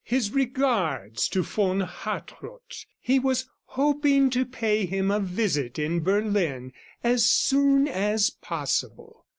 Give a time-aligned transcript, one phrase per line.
[0.03, 6.73] His regards to von Hartrott; he was hoping to pay him a visit in Berlin
[7.03, 9.27] as soon as possible.